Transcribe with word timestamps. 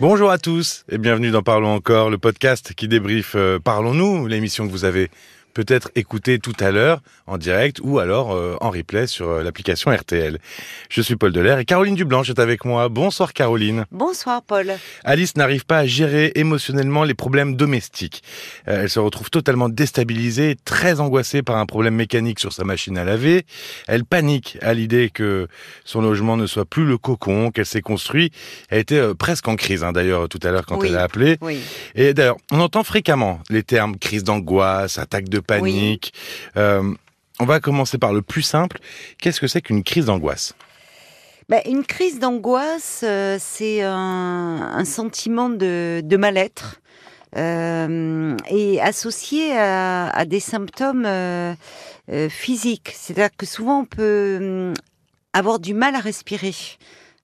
Bonjour 0.00 0.30
à 0.30 0.38
tous 0.38 0.84
et 0.88 0.96
bienvenue 0.96 1.32
dans 1.32 1.42
Parlons 1.42 1.74
encore, 1.74 2.08
le 2.08 2.18
podcast 2.18 2.72
qui 2.72 2.86
débriefe 2.86 3.32
euh, 3.34 3.58
Parlons-nous, 3.58 4.28
l'émission 4.28 4.64
que 4.64 4.70
vous 4.70 4.84
avez 4.84 5.10
peut-être 5.54 5.90
écouter 5.94 6.38
tout 6.38 6.54
à 6.60 6.70
l'heure 6.70 7.00
en 7.26 7.38
direct 7.38 7.80
ou 7.82 7.98
alors 7.98 8.32
euh, 8.32 8.56
en 8.60 8.70
replay 8.70 9.06
sur 9.06 9.28
euh, 9.28 9.42
l'application 9.42 9.90
RTL. 9.90 10.38
Je 10.88 11.02
suis 11.02 11.16
Paul 11.16 11.32
Delair 11.32 11.58
et 11.58 11.64
Caroline 11.64 11.94
Dublanche 11.94 12.30
est 12.30 12.38
avec 12.38 12.64
moi. 12.64 12.88
Bonsoir 12.88 13.32
Caroline. 13.32 13.84
Bonsoir 13.90 14.42
Paul. 14.42 14.72
Alice 15.04 15.36
n'arrive 15.36 15.66
pas 15.66 15.78
à 15.78 15.86
gérer 15.86 16.32
émotionnellement 16.34 17.04
les 17.04 17.14
problèmes 17.14 17.56
domestiques. 17.56 18.22
Euh, 18.68 18.82
elle 18.82 18.90
se 18.90 19.00
retrouve 19.00 19.30
totalement 19.30 19.68
déstabilisée, 19.68 20.56
très 20.64 21.00
angoissée 21.00 21.42
par 21.42 21.56
un 21.56 21.66
problème 21.66 21.94
mécanique 21.94 22.40
sur 22.40 22.52
sa 22.52 22.64
machine 22.64 22.96
à 22.98 23.04
laver. 23.04 23.44
Elle 23.86 24.04
panique 24.04 24.58
à 24.62 24.74
l'idée 24.74 25.10
que 25.12 25.48
son 25.84 26.00
logement 26.00 26.36
ne 26.36 26.46
soit 26.46 26.64
plus 26.64 26.86
le 26.86 26.98
cocon 26.98 27.50
qu'elle 27.50 27.66
s'est 27.66 27.82
construit. 27.82 28.30
Elle 28.70 28.80
était 28.80 29.14
presque 29.14 29.48
en 29.48 29.56
crise 29.56 29.84
hein, 29.84 29.92
d'ailleurs 29.92 30.28
tout 30.28 30.40
à 30.42 30.50
l'heure 30.50 30.66
quand 30.66 30.82
elle 30.82 30.96
a 30.96 31.02
appelé. 31.02 31.36
Oui. 31.40 31.60
Et 31.94 32.14
d'ailleurs, 32.14 32.36
on 32.50 32.60
entend 32.60 32.84
fréquemment 32.84 33.40
les 33.50 33.62
termes 33.62 33.96
crise 33.98 34.24
d'angoisse, 34.24 34.98
attaque 34.98 35.28
de 35.28 35.40
panique. 35.48 36.12
Euh, 36.56 36.94
on 37.40 37.44
va 37.44 37.58
commencer 37.58 37.98
par 37.98 38.12
le 38.12 38.22
plus 38.22 38.42
simple. 38.42 38.78
Qu'est-ce 39.18 39.40
que 39.40 39.48
c'est 39.48 39.62
qu'une 39.62 39.82
crise 39.82 40.04
d'angoisse? 40.04 40.54
Ben, 41.48 41.62
Une 41.66 41.84
crise 41.84 42.20
d'angoisse, 42.20 43.00
euh, 43.04 43.38
c'est 43.40 43.82
un, 43.82 44.84
sentiment 44.84 45.48
de, 45.48 46.16
mal-être 46.16 46.80
euh, 47.36 48.36
et 48.50 48.80
associé 48.80 49.56
à, 49.58 50.24
des 50.26 50.40
symptômes 50.40 51.08
physiques. 52.28 52.92
C'est-à-dire 52.94 53.34
que 53.36 53.46
souvent 53.46 53.80
on 53.80 53.84
peut 53.86 54.38
hum, 54.40 54.74
avoir 55.32 55.58
du 55.58 55.74
mal 55.74 55.94
à 55.94 56.00
respirer, 56.00 56.54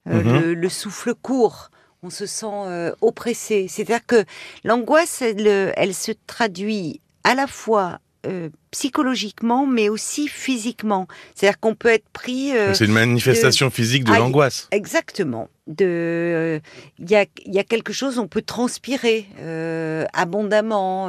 mhm. 0.06 0.52
le, 0.52 0.68
souffle 0.68 1.14
court 1.14 1.70
on 2.02 2.10
se 2.10 2.26
sent 2.26 2.92
oppressé. 3.00 3.66
C'est-à-dire 3.66 4.04
que 4.06 4.24
l'angoisse, 4.62 5.22
elle, 5.22 5.94
se 5.94 6.12
traduit 6.26 7.00
à 7.24 7.34
la 7.34 7.46
fois 7.46 7.98
euh, 8.26 8.48
psychologiquement, 8.70 9.66
mais 9.66 9.88
aussi 9.88 10.28
physiquement. 10.28 11.06
C'est-à-dire 11.34 11.60
qu'on 11.60 11.74
peut 11.74 11.88
être 11.88 12.08
pris. 12.12 12.56
Euh, 12.56 12.74
c'est 12.74 12.86
une 12.86 12.92
manifestation 12.92 13.70
physique 13.70 14.04
de 14.04 14.12
ah, 14.12 14.18
l'angoisse. 14.18 14.68
Exactement. 14.72 15.48
De, 15.66 16.60
il 16.98 17.10
y, 17.10 17.16
a, 17.16 17.24
y, 17.46 17.58
a, 17.58 17.64
quelque 17.64 17.92
chose, 17.92 18.18
on 18.18 18.26
peut 18.26 18.42
transpirer 18.42 19.26
euh, 19.40 20.04
abondamment. 20.12 21.08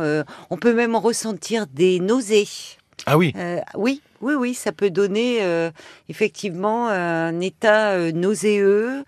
on 0.49 0.57
peut 0.57 0.73
même 0.73 0.95
ressentir 0.95 1.67
des 1.67 1.99
nausées. 1.99 2.47
Ah 3.05 3.17
oui. 3.17 3.33
oui, 3.75 4.01
oui, 4.21 4.33
oui, 4.33 4.53
ça 4.53 4.71
peut 4.71 4.89
donner 4.89 5.39
effectivement 6.09 6.87
un 6.89 7.39
état 7.39 8.11
nauséeux 8.11 9.03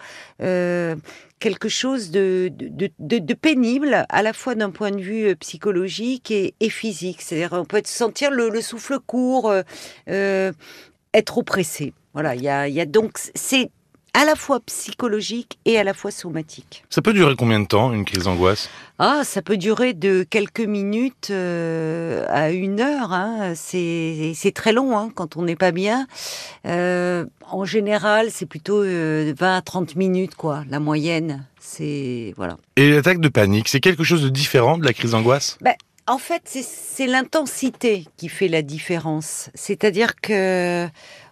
quelque 1.40 1.70
chose 1.70 2.12
de, 2.12 2.52
de, 2.52 3.34
pénible, 3.34 4.06
à 4.10 4.24
la 4.24 4.34
fois 4.34 4.56
d'un 4.56 4.72
point 4.72 4.92
de 4.92 5.02
vue 5.02 5.28
euh, 5.28 5.36
psychologique 5.36 6.32
et, 6.32 6.70
physique. 6.70 7.22
C'est-à-dire, 7.22 7.54
on 7.54 7.66
peut 7.66 7.82
sentir 7.86 8.32
le, 8.32 8.62
souffle 8.62 9.00
court, 9.00 9.50
euh, 9.50 9.62
euh, 10.10 10.52
être 11.14 11.38
oppressé. 11.38 11.94
Voilà, 12.14 12.36
il 12.36 12.42
y 12.42 12.50
a, 12.50 12.68
y 12.68 12.82
a 12.82 12.86
donc 12.86 13.20
c'est 13.36 13.70
à 14.18 14.26
la 14.26 14.36
fois 14.36 14.60
psychologique 14.62 15.60
et 15.66 15.78
à 15.78 15.84
la 15.84 15.94
fois 15.94 16.10
somatique. 16.10 16.84
Ça 16.90 17.04
peut 17.04 17.14
durer 17.14 17.36
combien 17.36 17.60
de 17.60 17.68
temps, 17.68 17.94
une 17.94 18.04
crise 18.04 18.23
d'angoisse? 18.23 18.68
Ah, 18.98 19.22
ça 19.23 19.44
peut 19.44 19.58
durer 19.58 19.94
de 19.94 20.26
quelques 20.28 20.62
minutes 20.62 21.28
euh, 21.30 22.26
à 22.28 22.50
une 22.50 22.82
heure. 22.82 23.14
Hein. 23.14 23.54
C'est 23.56 24.52
très 24.56 24.73
long 24.73 24.98
hein, 24.98 25.12
quand 25.14 25.38
on 25.38 25.44
n'est 25.44 25.56
pas 25.56 25.72
bien. 25.72 26.08
Euh, 26.66 27.26
en 27.48 27.64
général, 27.64 28.30
c'est 28.32 28.48
plutôt 28.48 28.82
20 28.82 28.88
euh, 28.88 29.34
à 29.40 29.62
30 29.62 29.95
minutes, 29.95 30.34
quoi, 30.34 30.64
la 30.68 30.80
moyenne. 30.80 31.45
C'est 31.60 32.34
voilà. 32.38 32.58
Et 32.76 32.90
l'attaque 32.90 33.20
de 33.20 33.30
panique, 33.30 33.68
c'est 33.68 33.82
quelque 33.82 34.04
chose 34.04 34.23
de 34.23 34.30
différent 34.30 34.80
de 34.80 34.86
la 34.86 34.94
crise 34.94 35.12
d'angoisse? 35.12 35.60
Ben, 35.62 35.76
En 36.08 36.18
fait, 36.18 36.44
c'est 36.46 37.06
l'intensité 37.06 38.06
qui 38.16 38.30
fait 38.30 38.48
la 38.48 38.62
différence. 38.62 39.50
C'est-à-dire 39.54 40.16
que 40.16 40.88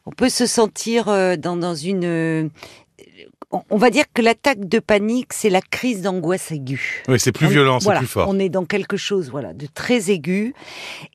on 0.06 0.12
peut 0.12 0.30
se 0.30 0.46
sentir 0.46 1.08
euh, 1.08 1.36
dans, 1.36 1.76
une... 1.76 2.06
Euh, 2.06 2.50
on 3.52 3.78
va 3.78 3.90
dire 3.90 4.06
que 4.14 4.22
l'attaque 4.22 4.66
de 4.66 4.80
panique, 4.80 5.34
c'est 5.34 5.50
la 5.50 5.62
crise 5.62 6.02
d'angoisse 6.02 6.52
aiguë. 6.52 7.04
Oui, 7.08 7.20
c'est 7.20 7.32
plus 7.32 7.48
violent, 7.48 7.80
c'est 7.80 7.96
plus 7.96 8.06
fort. 8.06 8.28
On 8.30 8.38
est 8.38 8.50
dans 8.50 8.66
quelque 8.66 8.98
chose, 8.98 9.30
voilà, 9.32 9.54
de 9.54 9.66
très 9.66 10.12
aigu, 10.12 10.54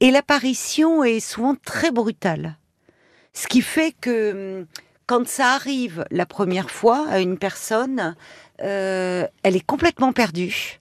et 0.01 0.11
l'apparition 0.11 1.05
est 1.05 1.21
souvent 1.21 1.55
très 1.55 1.91
brutale. 1.91 2.57
Ce 3.33 3.47
qui 3.47 3.61
fait 3.61 3.95
que 4.01 4.61
hum, 4.61 4.67
quand 5.07 5.27
ça 5.27 5.55
arrive 5.55 6.05
la 6.11 6.25
première 6.25 6.71
fois 6.71 7.07
à 7.11 7.21
une 7.21 7.37
personne, 7.37 8.15
euh, 8.63 9.27
elle 9.43 9.57
est 9.57 9.67
complètement 9.67 10.13
perdue. 10.13 10.79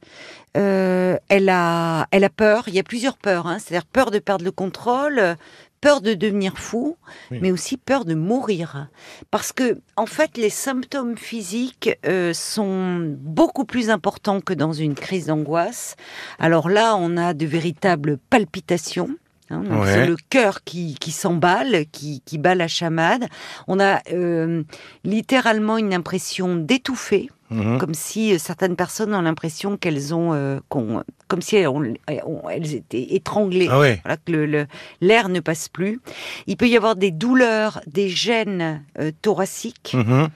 Elle 0.54 1.50
a, 1.50 2.08
elle 2.12 2.24
a 2.24 2.30
peur. 2.30 2.64
Il 2.68 2.76
y 2.76 2.80
a 2.80 2.84
plusieurs 2.84 3.18
peurs. 3.18 3.48
Hein. 3.48 3.60
C'est-à-dire 3.60 3.86
peur 3.86 4.12
de 4.12 4.20
perdre 4.20 4.46
le 4.46 4.52
contrôle, 4.52 5.36
peur 5.82 6.02
de 6.02 6.14
devenir 6.14 6.58
fou, 6.58 6.98
mais 7.32 7.52
aussi 7.52 7.78
peur 7.78 8.06
de 8.06 8.14
mourir. 8.14 8.90
Parce 9.32 9.52
que, 9.52 9.80
en 9.96 10.06
fait, 10.06 10.38
les 10.38 10.50
symptômes 10.50 11.18
physiques 11.18 11.90
euh, 12.06 12.34
sont 12.34 13.16
beaucoup 13.20 13.66
plus 13.66 13.90
importants 13.90 14.42
que 14.42 14.54
dans 14.54 14.74
une 14.74 14.96
crise 14.96 15.28
d'angoisse. 15.28 15.96
Alors 16.38 16.70
là, 16.70 16.96
on 16.98 17.18
a 17.18 17.34
de 17.34 17.46
véritables 17.46 18.18
palpitations. 18.30 19.10
Hein, 19.52 19.64
c'est 19.86 20.06
le 20.06 20.16
cœur 20.30 20.64
qui, 20.64 20.96
s'emballe, 21.12 21.86
qui, 21.92 22.22
bat 22.38 22.56
la 22.56 22.68
chamade. 22.68 23.26
On 23.68 23.80
a 23.80 24.02
euh, 24.12 24.64
littéralement 25.04 25.78
une 25.78 25.94
impression 25.94 26.56
d'étouffer. 26.56 27.30
Mhm. 27.52 27.80
Comme 27.80 27.96
si 27.96 28.34
euh, 28.34 28.38
certaines 28.38 28.76
personnes 28.76 29.12
ont 29.16 29.24
l'impression 29.24 29.76
qu'elles 29.76 30.14
ont, 30.14 30.34
euh, 30.36 30.60
comme 30.70 31.42
si 31.42 31.56
elles, 31.56 32.76
étaient 32.76 33.16
étranglées, 33.16 33.68
ah 34.06 34.18
que 34.18 34.68
l'air 35.02 35.30
ne 35.30 35.40
passe 35.40 35.68
plus. 35.68 36.00
Il 36.46 36.58
peut 36.58 36.68
y 36.68 36.78
avoir 36.78 36.96
des 36.96 37.10
douleurs, 37.10 37.82
des 37.88 38.08
gènes 38.08 38.84
thoraciques, 39.24 39.96
mhm. 39.96 40.28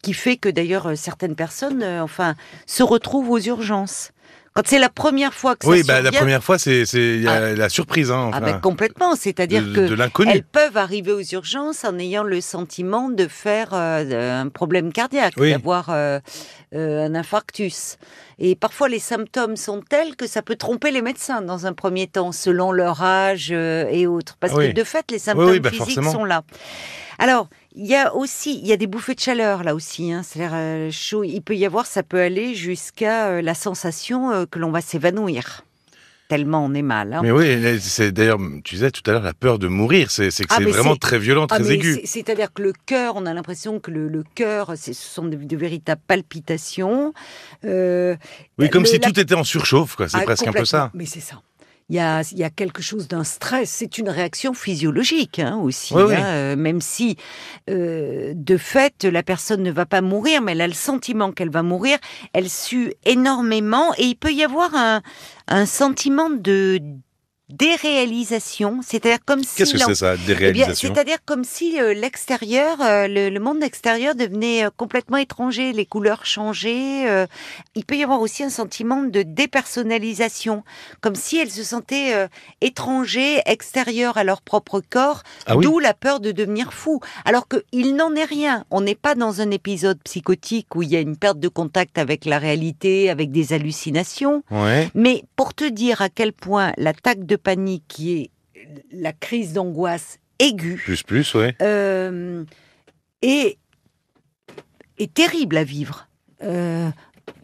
qui 0.00 0.14
fait 0.14 0.38
que 0.38 0.48
d'ailleurs 0.48 0.96
certaines 0.96 1.36
personnes, 1.36 1.84
enfin, 2.00 2.34
se 2.64 2.82
retrouvent 2.82 3.30
aux 3.30 3.40
urgences. 3.40 4.12
Quand 4.54 4.62
c'est 4.66 4.78
la 4.78 4.88
première 4.88 5.34
fois 5.34 5.56
que 5.56 5.64
ça 5.64 5.70
Oui, 5.72 5.82
bah, 5.82 6.00
la 6.00 6.12
première 6.12 6.42
fois, 6.42 6.58
c'est 6.58 6.84
ah. 7.26 7.54
la 7.54 7.68
surprise. 7.68 8.12
Hein, 8.12 8.30
ah, 8.32 8.40
bah, 8.40 8.52
complètement. 8.52 9.16
C'est-à-dire 9.16 9.64
que 9.74 10.28
elles 10.28 10.44
peuvent 10.44 10.76
arriver 10.76 11.10
aux 11.10 11.22
urgences 11.22 11.84
en 11.84 11.98
ayant 11.98 12.22
le 12.22 12.40
sentiment 12.40 13.08
de 13.08 13.26
faire 13.26 13.70
euh, 13.72 14.42
un 14.42 14.48
problème 14.48 14.92
cardiaque, 14.92 15.36
d'avoir 15.36 15.90
euh, 15.90 16.20
euh, 16.72 17.04
un 17.04 17.16
infarctus. 17.16 17.98
Et 18.38 18.54
parfois, 18.56 18.88
les 18.88 18.98
symptômes 18.98 19.56
sont 19.56 19.80
tels 19.80 20.16
que 20.16 20.26
ça 20.26 20.42
peut 20.42 20.56
tromper 20.56 20.90
les 20.90 21.02
médecins 21.02 21.42
dans 21.42 21.66
un 21.66 21.72
premier 21.72 22.06
temps, 22.06 22.32
selon 22.32 22.72
leur 22.72 23.02
âge 23.02 23.50
et 23.52 24.06
autres. 24.06 24.36
Parce 24.40 24.52
que 24.52 24.72
de 24.72 24.84
fait, 24.84 25.10
les 25.10 25.18
symptômes 25.18 25.58
bah, 25.58 25.70
physiques 25.70 26.02
sont 26.04 26.24
là. 26.24 26.42
Alors, 27.18 27.48
il 27.74 27.86
y 27.86 27.94
a 27.94 28.14
aussi, 28.14 28.58
il 28.58 28.66
y 28.66 28.72
a 28.72 28.76
des 28.76 28.86
bouffées 28.86 29.14
de 29.14 29.20
chaleur 29.20 29.64
là 29.64 29.74
aussi. 29.74 30.12
Hein, 30.12 30.22
C'est-à-dire 30.22 30.54
euh, 30.54 30.90
chaud. 30.90 31.24
Il 31.24 31.40
peut 31.40 31.56
y 31.56 31.66
avoir, 31.66 31.86
ça 31.86 32.02
peut 32.02 32.20
aller 32.20 32.54
jusqu'à 32.54 33.28
euh, 33.28 33.42
la 33.42 33.54
sensation 33.54 34.30
euh, 34.30 34.46
que 34.46 34.58
l'on 34.58 34.70
va 34.70 34.80
s'évanouir. 34.80 35.64
Tellement 36.34 36.64
on 36.64 36.74
est 36.74 36.82
mal. 36.82 37.12
Hein. 37.12 37.20
Mais 37.22 37.30
oui, 37.30 37.78
c'est 37.78 38.10
d'ailleurs, 38.10 38.40
tu 38.64 38.74
disais 38.74 38.90
tout 38.90 39.08
à 39.08 39.12
l'heure, 39.12 39.22
la 39.22 39.34
peur 39.34 39.60
de 39.60 39.68
mourir, 39.68 40.10
c'est 40.10 40.30
ah, 40.48 40.58
vraiment 40.58 40.96
très 40.96 41.20
violent, 41.20 41.46
ah, 41.48 41.60
très 41.60 41.70
aigu. 41.70 42.00
C'est-à-dire 42.04 42.52
que 42.52 42.60
le 42.60 42.72
cœur, 42.86 43.14
on 43.14 43.24
a 43.24 43.32
l'impression 43.32 43.78
que 43.78 43.92
le, 43.92 44.08
le 44.08 44.24
cœur, 44.34 44.72
ce 44.76 44.92
sont 44.92 45.26
de, 45.26 45.56
véritables 45.56 46.02
palpitations. 46.04 47.14
oui, 47.62 48.68
comme 48.68 48.84
si 48.84 48.98
tout 48.98 49.20
était 49.20 49.36
en 49.36 49.44
surchauffe, 49.44 49.94
quoi. 49.94 50.08
C'est 50.08 50.18
ah, 50.18 50.22
presque 50.22 50.48
un 50.48 50.52
peu 50.52 50.64
ça. 50.64 50.90
Mais 50.92 51.06
c'est 51.06 51.20
ça 51.20 51.40
il 51.88 51.96
y 51.96 51.98
a, 51.98 52.22
y 52.32 52.44
a, 52.44 52.50
quelque 52.50 52.82
chose 52.82 53.08
d'un 53.08 53.24
stress. 53.24 53.70
C'est 53.70 53.98
une 53.98 54.08
réaction 54.08 54.54
physiologique 54.54 55.38
hein, 55.38 55.58
aussi, 55.62 55.94
hein, 55.94 56.08
euh, 56.10 56.56
même 56.56 56.80
si 56.80 57.16
euh, 57.68 58.32
de 58.34 58.56
fait 58.56 59.04
la 59.04 59.22
personne 59.22 59.62
ne 59.62 59.70
va 59.70 59.86
pas 59.86 60.00
mourir, 60.00 60.40
mais 60.40 60.52
elle 60.52 60.62
a 60.62 60.66
le 60.66 60.72
sentiment 60.72 61.32
qu'elle 61.32 61.50
va 61.50 61.62
mourir. 61.62 61.98
Elle 62.32 62.48
sue 62.48 62.94
énormément 63.04 63.92
et 63.98 64.04
il 64.04 64.14
peut 64.14 64.32
y 64.32 64.42
avoir 64.42 64.74
un, 64.74 65.02
un 65.48 65.66
sentiment 65.66 66.30
de 66.30 66.80
déréalisation, 67.56 68.80
c'est-à-dire 68.82 69.18
comme 69.24 69.42
si 69.42 69.56
qu'est-ce 69.56 69.72
que 69.72 69.78
c'est 69.78 69.94
ça 69.94 70.14
eh 70.14 70.26
déréalisation? 70.26 70.92
C'est-à-dire 70.92 71.18
comme 71.24 71.44
si 71.44 71.80
euh, 71.80 71.94
l'extérieur, 71.94 72.78
euh, 72.80 73.06
le, 73.08 73.38
monde 73.38 73.62
extérieur 73.62 74.14
devenait 74.14 74.64
euh, 74.64 74.70
complètement 74.76 75.18
étranger, 75.18 75.72
les 75.72 75.86
couleurs 75.86 76.26
changeaient. 76.26 77.26
il 77.74 77.84
peut 77.84 77.96
y 77.96 78.02
avoir 78.02 78.20
aussi 78.20 78.42
un 78.42 78.50
sentiment 78.50 79.02
de 79.02 79.22
dépersonnalisation, 79.22 80.64
comme 81.00 81.14
si 81.14 81.38
elles 81.38 81.50
se 81.50 81.62
sentaient 81.62 82.28
étrangers, 82.60 83.40
extérieurs 83.46 84.16
à 84.16 84.24
leur 84.24 84.42
propre 84.42 84.80
corps, 84.80 85.22
ah 85.46 85.54
d'où 85.56 85.78
la 85.78 85.94
peur 85.94 86.20
de 86.20 86.32
devenir 86.32 86.72
fou. 86.72 87.00
Alors 87.24 87.46
qu'il 87.48 87.96
n'en 87.96 88.14
est 88.14 88.24
rien. 88.24 88.64
On 88.70 88.80
n'est 88.80 88.94
pas 88.94 89.14
dans 89.14 89.40
un 89.40 89.50
épisode 89.50 89.98
psychotique 90.04 90.74
où 90.74 90.82
il 90.82 90.88
y 90.90 90.96
a 90.96 91.00
une 91.00 91.16
perte 91.16 91.38
de 91.38 91.48
contact 91.48 91.98
avec 91.98 92.24
la 92.24 92.38
réalité, 92.38 93.10
avec 93.10 93.30
des 93.30 93.52
hallucinations. 93.52 94.42
Mais 94.94 95.24
pour 95.36 95.54
te 95.54 95.64
dire 95.64 96.02
à 96.02 96.08
quel 96.08 96.32
point 96.32 96.72
l'attaque 96.76 97.24
de 97.26 97.36
panique 97.44 97.84
qui 97.86 98.18
est 98.18 98.30
la 98.90 99.12
crise 99.12 99.52
d'angoisse 99.52 100.18
aiguë. 100.38 100.80
Plus, 100.84 101.02
plus, 101.02 101.34
ouais. 101.34 101.54
Euh, 101.62 102.44
est, 103.22 103.58
terrible 105.12 105.56
à 105.56 105.64
vivre. 105.64 106.08
Euh, 106.42 106.90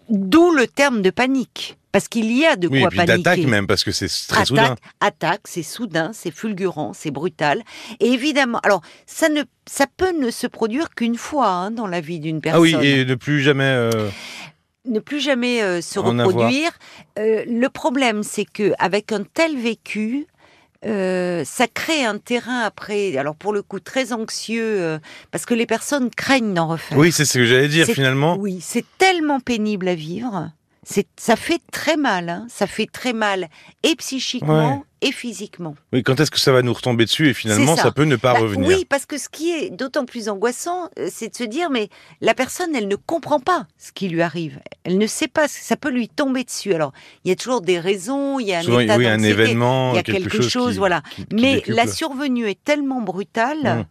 D'où 0.08 0.52
le 0.52 0.66
terme 0.66 1.02
de 1.02 1.10
panique. 1.10 1.76
Parce 1.92 2.06
qu'il 2.06 2.30
y 2.30 2.46
a 2.46 2.54
de 2.54 2.68
Oui, 2.68 2.80
quoi 2.80 2.86
et 2.86 2.88
puis 2.90 2.96
paniquer. 2.98 3.22
d'attaque 3.22 3.44
même, 3.46 3.66
parce 3.66 3.82
que 3.82 3.90
c'est 3.90 4.08
très 4.28 4.44
soudain. 4.44 4.62
attaque, 4.62 4.78
attaque, 5.00 5.40
c'est 5.44 5.64
soudain, 5.64 6.12
c'est 6.12 6.30
fulgurant, 6.30 6.92
c'est 6.92 7.10
brutal. 7.10 7.62
Et 7.98 8.06
évidemment, 8.06 8.60
alors 8.60 8.80
ça 9.06 9.28
ne, 9.28 9.42
ça 9.66 9.86
peut 9.96 10.12
ne 10.12 10.30
se 10.30 10.46
produire 10.46 10.90
qu'une 10.90 11.16
fois 11.16 11.48
hein, 11.48 11.70
dans 11.72 11.88
la 11.88 12.00
vie 12.00 12.20
d'une 12.20 12.40
personne. 12.40 12.60
Ah 12.74 12.78
oui, 12.78 12.86
et 12.86 13.04
ne 13.04 13.14
plus 13.16 13.40
jamais... 13.40 13.64
euh, 13.64 14.08
Ne 14.86 14.98
plus 14.98 15.20
jamais 15.20 15.62
euh, 15.62 15.80
se 15.80 15.98
En 15.98 16.04
reproduire. 16.04 16.70
Euh, 17.18 17.44
le 17.46 17.68
problème, 17.68 18.22
c'est 18.22 18.46
que 18.46 18.72
avec 18.78 19.12
un 19.12 19.24
tel 19.24 19.56
vécu. 19.58 20.26
euh, 20.86 21.44
ça 21.44 21.66
crée 21.68 22.04
un 22.06 22.16
terrain 22.16 22.60
après, 22.60 23.14
alors 23.18 23.34
pour 23.36 23.52
le 23.52 23.62
coup 23.62 23.80
très 23.80 24.14
anxieux, 24.14 24.80
euh, 24.80 24.98
parce 25.30 25.44
que 25.44 25.52
les 25.52 25.66
personnes 25.66 26.08
craignent 26.08 26.54
d'en 26.54 26.68
refaire. 26.68 26.96
Oui, 26.96 27.12
c'est 27.12 27.26
ce 27.26 27.34
que 27.34 27.44
j'allais 27.44 27.68
dire 27.68 27.86
finalement. 27.86 28.36
Oui, 28.38 28.60
c'est 28.62 28.86
tellement 28.96 29.40
pénible 29.40 29.88
à 29.88 29.94
vivre. 29.94 30.50
C'est, 30.82 31.06
ça 31.18 31.36
fait 31.36 31.60
très 31.70 31.96
mal, 31.96 32.28
hein. 32.30 32.46
ça 32.48 32.66
fait 32.66 32.86
très 32.90 33.12
mal 33.12 33.48
et 33.82 33.94
psychiquement 33.96 34.84
et 35.02 35.12
physiquement. 35.12 35.74
Oui, 35.92 36.02
quand 36.02 36.18
est-ce 36.20 36.30
que 36.30 36.38
ça 36.40 36.52
va 36.52 36.62
nous 36.62 36.72
retomber 36.72 37.04
dessus 37.04 37.28
et 37.28 37.34
finalement 37.34 37.76
ça. 37.76 37.84
ça. 37.84 37.90
peut 37.92 38.04
ne 38.04 38.16
pas 38.16 38.32
Bah, 38.34 38.40
revenir? 38.40 38.66
Oui, 38.68 38.86
parce 38.88 39.04
que 39.06 39.18
ce 39.18 39.28
qui 39.28 39.50
est 39.50 39.70
d'autant 39.70 40.04
plus 40.06 40.28
angoissant, 40.30 40.88
euh, 40.98 41.08
c'est 41.12 41.28
de 41.28 41.36
se 41.36 41.44
dire, 41.44 41.68
mais 41.70 41.88
la 42.22 42.32
personne, 42.34 42.74
elle 42.74 42.88
ne 42.88 42.96
comprend 42.96 43.40
pas 43.40 43.66
ce 43.78 43.92
qui 43.92 44.08
lui 44.08 44.22
arrive. 44.22 44.58
Elle 44.84 44.96
ne 44.98 45.06
sait 45.06 45.28
pas, 45.28 45.48
ça 45.48 45.76
peut 45.76 45.90
lui 45.90 46.08
tomber 46.08 46.44
dessus. 46.44 46.72
Alors, 46.74 46.92
il 47.24 47.28
y 47.28 47.32
a 47.32 47.36
toujours 47.36 47.60
des 47.60 47.78
raisons, 47.78 48.38
il 48.40 48.46
y 48.48 48.54
a 48.54 48.58
un 48.58 48.62
Souvent, 48.62 48.80
état 48.80 48.96
oui, 48.96 49.06
un 49.06 49.16
d'anxiété, 49.18 49.40
événement, 49.42 49.92
il 49.92 49.96
y 49.96 49.98
a 49.98 50.02
quelque, 50.02 50.28
quelque 50.30 50.48
chose, 50.48 50.72
qui- 50.72 50.78
voilà. 50.78 51.02
qui- 51.14 51.26
qui 51.26 51.34
Mais 51.34 51.54
décuple. 51.56 51.76
la 51.76 51.86
survenue 51.86 52.48
est 52.48 52.62
tellement 52.64 53.00
brutale 53.02 53.62
Mm. 53.80 53.84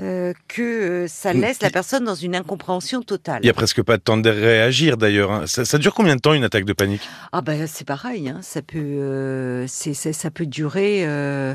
Euh, 0.00 0.32
que 0.48 0.62
euh, 0.62 1.06
ça 1.08 1.32
laisse 1.32 1.62
la 1.62 1.70
personne 1.70 2.04
dans 2.04 2.16
une 2.16 2.34
incompréhension 2.34 3.02
totale. 3.02 3.40
Il 3.42 3.46
y 3.46 3.50
a 3.50 3.54
presque 3.54 3.80
pas 3.82 3.96
de 3.96 4.02
temps 4.02 4.16
de 4.16 4.28
réagir 4.28 4.96
d'ailleurs. 4.96 5.30
hein. 5.30 5.46
Ça, 5.46 5.64
ça 5.64 5.78
dure 5.78 5.94
combien 5.94 6.16
de 6.16 6.20
temps 6.20 6.32
une 6.32 6.42
attaque 6.42 6.64
de 6.64 6.72
panique? 6.72 7.08
Ah 7.32 7.42
ben 7.42 7.66
c'est 7.68 7.86
pareil, 7.86 8.28
hein. 8.28 8.40
ça 8.42 8.60
peut, 8.60 8.78
euh, 8.78 9.66
c'est, 9.68 9.94
ça 9.94 10.30
peut 10.30 10.46
durer, 10.46 11.04
euh, 11.06 11.54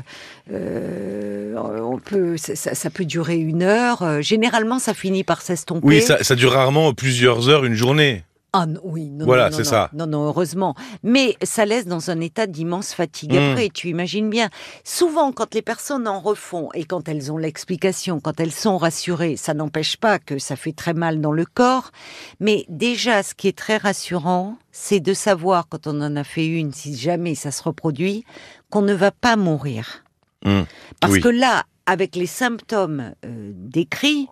on 0.50 1.98
peut, 1.98 2.36
ça, 2.38 2.90
peut 2.90 3.04
durer 3.04 3.36
une 3.36 3.62
heure. 3.62 4.22
généralement, 4.22 4.78
ça 4.78 4.94
finit 4.94 5.24
par 5.24 5.42
s'estomper. 5.42 5.86
Oui, 5.86 6.00
ça, 6.00 6.22
ça 6.24 6.34
dure 6.34 6.52
rarement 6.52 6.94
plusieurs 6.94 7.48
heures, 7.50 7.64
une 7.66 7.74
journée. 7.74 8.24
Ah 8.52 8.66
non, 8.66 8.80
oui, 8.82 9.10
non, 9.10 9.26
Voilà, 9.26 9.44
non, 9.44 9.50
non, 9.50 9.56
c'est 9.56 9.64
ça. 9.64 9.90
Non, 9.92 10.06
non, 10.06 10.24
heureusement. 10.26 10.74
Mais 11.04 11.36
ça 11.42 11.64
laisse 11.64 11.86
dans 11.86 12.10
un 12.10 12.20
état 12.20 12.46
d'immense 12.48 12.92
fatigue. 12.94 13.32
Mm. 13.34 13.50
Après, 13.50 13.68
tu 13.68 13.88
imagines 13.88 14.28
bien. 14.28 14.48
Souvent, 14.82 15.30
quand 15.30 15.54
les 15.54 15.62
personnes 15.62 16.08
en 16.08 16.18
refont 16.20 16.68
et 16.74 16.84
quand 16.84 17.08
elles 17.08 17.30
ont 17.30 17.36
l'explication, 17.36 18.18
quand 18.18 18.40
elles 18.40 18.50
sont 18.52 18.76
rassurées, 18.76 19.36
ça 19.36 19.54
n'empêche 19.54 19.96
pas 19.96 20.18
que 20.18 20.38
ça 20.38 20.56
fait 20.56 20.72
très 20.72 20.94
mal 20.94 21.20
dans 21.20 21.32
le 21.32 21.44
corps. 21.44 21.92
Mais 22.40 22.64
déjà, 22.68 23.22
ce 23.22 23.34
qui 23.34 23.46
est 23.46 23.56
très 23.56 23.76
rassurant, 23.76 24.56
c'est 24.72 25.00
de 25.00 25.14
savoir, 25.14 25.68
quand 25.68 25.86
on 25.86 26.00
en 26.00 26.16
a 26.16 26.24
fait 26.24 26.46
une, 26.46 26.72
si 26.72 26.96
jamais 26.96 27.36
ça 27.36 27.52
se 27.52 27.62
reproduit, 27.62 28.24
qu'on 28.68 28.82
ne 28.82 28.94
va 28.94 29.12
pas 29.12 29.36
mourir. 29.36 30.02
Mm. 30.44 30.62
Parce 31.00 31.12
Oui. 31.14 31.20
que 31.20 31.28
là, 31.28 31.64
avec 31.86 32.16
les 32.16 32.26
symptômes 32.26 33.12
euh, 33.24 33.52
décrits, 33.54 34.28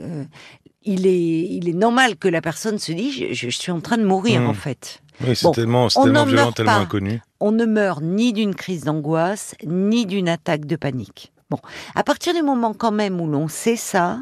euh, 0.00 0.24
il, 0.84 1.06
est, 1.06 1.40
il 1.50 1.68
est 1.68 1.72
normal 1.74 2.16
que 2.16 2.28
la 2.28 2.40
personne 2.40 2.78
se 2.78 2.92
dise 2.92 3.14
je, 3.14 3.32
je 3.34 3.48
suis 3.50 3.72
en 3.72 3.80
train 3.80 3.98
de 3.98 4.04
mourir 4.04 4.40
Mm. 4.42 4.46
en 4.48 4.54
fait. 4.54 5.00
Oui, 5.20 5.36
c'est 5.36 5.44
Bon, 5.44 5.52
tellement, 5.52 5.88
c'est 5.88 5.98
on 6.00 6.04
tellement 6.04 6.24
violent, 6.24 6.52
tellement 6.52 6.72
pas. 6.72 6.78
inconnu. 6.78 7.20
On 7.40 7.52
ne 7.52 7.64
meurt 7.66 8.02
ni 8.02 8.32
d'une 8.32 8.54
crise 8.54 8.84
d'angoisse, 8.84 9.54
ni 9.66 10.06
d'une 10.06 10.28
attaque 10.28 10.64
de 10.66 10.76
panique. 10.76 11.32
Bon, 11.50 11.58
à 11.94 12.02
partir 12.02 12.32
du 12.34 12.42
moment 12.42 12.72
quand 12.74 12.92
même 12.92 13.20
où 13.20 13.26
l'on 13.28 13.46
sait 13.46 13.76
ça, 13.76 14.18